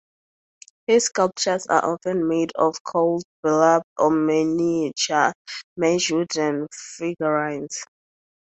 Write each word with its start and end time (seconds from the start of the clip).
His 0.87 1.05
sculptures 1.05 1.67
are 1.67 1.93
often 1.93 2.27
made 2.27 2.53
of 2.55 2.75
coiled 2.83 3.21
burlap 3.43 3.83
or 3.99 4.09
miniature 4.09 5.31
merged 5.77 6.09
wooden 6.11 6.65
figurines. 6.73 7.85